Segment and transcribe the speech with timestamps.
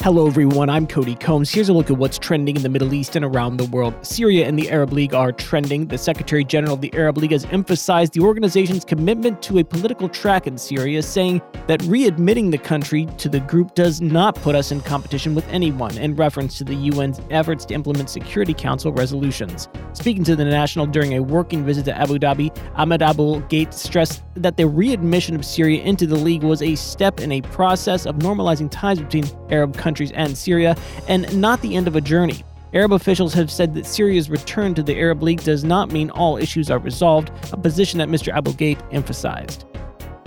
[0.00, 0.70] Hello, everyone.
[0.70, 1.50] I'm Cody Combs.
[1.50, 3.94] Here's a look at what's trending in the Middle East and around the world.
[4.06, 5.88] Syria and the Arab League are trending.
[5.88, 10.08] The Secretary General of the Arab League has emphasized the organization's commitment to a political
[10.08, 14.70] track in Syria, saying that readmitting the country to the group does not put us
[14.70, 19.68] in competition with anyone, in reference to the UN's efforts to implement Security Council resolutions.
[19.94, 24.22] Speaking to the National during a working visit to Abu Dhabi, Ahmed Abul Gheit stressed
[24.36, 28.14] that the readmission of Syria into the League was a step in a process of
[28.16, 30.76] normalizing ties between Arab countries and Syria,
[31.08, 32.44] and not the end of a journey.
[32.74, 36.36] Arab officials have said that Syria's return to the Arab League does not mean all
[36.36, 38.36] issues are resolved, a position that Mr.
[38.36, 39.64] Abul Gheit emphasized.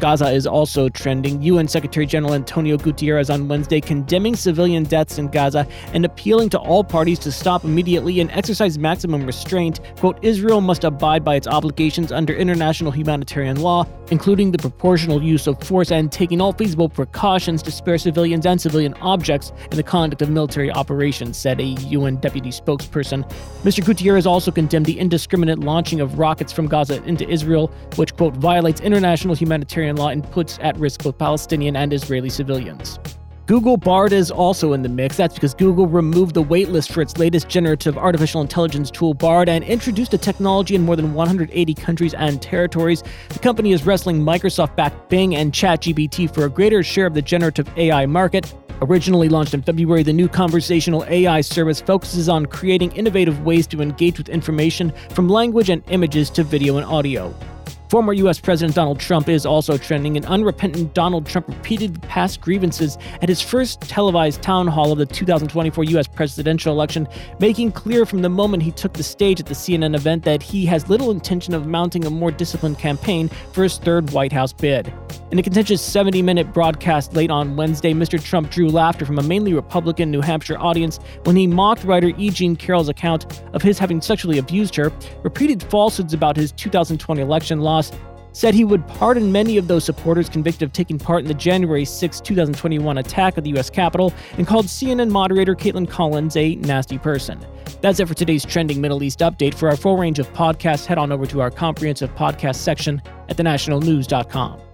[0.00, 1.42] Gaza is also trending.
[1.42, 6.58] UN Secretary General Antonio Guterres on Wednesday condemning civilian deaths in Gaza and appealing to
[6.58, 9.80] all parties to stop immediately and exercise maximum restraint.
[9.98, 15.46] Quote, Israel must abide by its obligations under international humanitarian law, including the proportional use
[15.46, 19.82] of force and taking all feasible precautions to spare civilians and civilian objects in the
[19.82, 23.28] conduct of military operations, said a UN deputy spokesperson.
[23.62, 23.82] Mr.
[23.82, 28.80] Guterres also condemned the indiscriminate launching of rockets from Gaza into Israel, which, quote, violates
[28.80, 32.98] international humanitarian law and puts at risk both Palestinian and Israeli civilians.
[33.50, 35.16] Google Bard is also in the mix.
[35.16, 39.64] That's because Google removed the waitlist for its latest generative artificial intelligence tool, Bard, and
[39.64, 43.02] introduced the technology in more than 180 countries and territories.
[43.30, 47.22] The company is wrestling Microsoft backed Bing and ChatGPT for a greater share of the
[47.22, 48.54] generative AI market.
[48.82, 53.82] Originally launched in February, the new conversational AI service focuses on creating innovative ways to
[53.82, 57.34] engage with information from language and images to video and audio.
[57.90, 58.38] Former U.S.
[58.38, 60.16] President Donald Trump is also trending.
[60.16, 65.06] An unrepentant Donald Trump repeated past grievances at his first televised town hall of the
[65.06, 66.06] 2024 U.S.
[66.06, 67.08] presidential election,
[67.40, 70.64] making clear from the moment he took the stage at the CNN event that he
[70.66, 74.94] has little intention of mounting a more disciplined campaign for his third White House bid.
[75.30, 78.20] In a contentious 70 minute broadcast late on Wednesday, Mr.
[78.20, 82.30] Trump drew laughter from a mainly Republican New Hampshire audience when he mocked writer E.
[82.30, 84.90] Jean Carroll's account of his having sexually abused her,
[85.22, 87.92] repeated falsehoods about his 2020 election loss,
[88.32, 91.84] said he would pardon many of those supporters convicted of taking part in the January
[91.84, 93.70] 6, 2021 attack of the U.S.
[93.70, 97.38] Capitol, and called CNN moderator Kaitlan Collins a nasty person.
[97.82, 99.54] That's it for today's trending Middle East update.
[99.54, 103.36] For our full range of podcasts, head on over to our comprehensive podcast section at
[103.36, 104.69] thenationalnews.com.